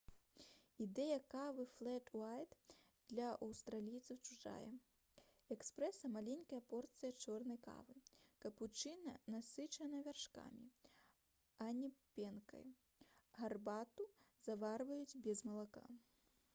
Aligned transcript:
ідэя 0.83 1.17
кавы 1.31 1.63
«флэт 1.73 2.07
уайт» 2.19 2.55
для 3.11 3.27
аўстралійцаў 3.47 4.17
чужая. 4.29 4.69
эспрэса— 5.57 6.11
маленькая 6.15 6.61
порцыя 6.71 7.11
чорнай 7.27 7.59
кавы 7.69 7.97
капучына 8.47 9.13
насычана 9.35 10.01
вяршкамі 10.09 10.67
а 11.67 11.71
не 11.83 11.93
пенкай 12.17 12.67
гарбату 13.43 14.11
заварваюць 14.49 15.19
без 15.29 15.49
малака 15.53 15.85